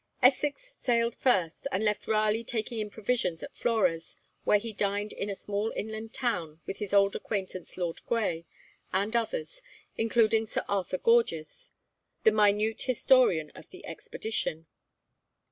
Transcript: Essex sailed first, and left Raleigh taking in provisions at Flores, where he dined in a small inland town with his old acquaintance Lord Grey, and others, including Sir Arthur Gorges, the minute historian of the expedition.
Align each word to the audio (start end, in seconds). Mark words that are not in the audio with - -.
Essex 0.23 0.73
sailed 0.79 1.13
first, 1.13 1.67
and 1.71 1.83
left 1.85 2.07
Raleigh 2.07 2.43
taking 2.43 2.79
in 2.79 2.89
provisions 2.89 3.43
at 3.43 3.55
Flores, 3.55 4.17
where 4.45 4.57
he 4.57 4.73
dined 4.73 5.13
in 5.13 5.29
a 5.29 5.35
small 5.35 5.71
inland 5.75 6.11
town 6.11 6.59
with 6.65 6.77
his 6.77 6.91
old 6.91 7.15
acquaintance 7.15 7.77
Lord 7.77 8.03
Grey, 8.07 8.47
and 8.91 9.15
others, 9.15 9.61
including 9.97 10.47
Sir 10.47 10.65
Arthur 10.67 10.97
Gorges, 10.97 11.71
the 12.23 12.31
minute 12.31 12.81
historian 12.81 13.51
of 13.51 13.69
the 13.69 13.85
expedition. 13.85 14.65